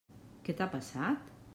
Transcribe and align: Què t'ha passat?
Què 0.47 0.55
t'ha 0.61 0.69
passat? 0.73 1.33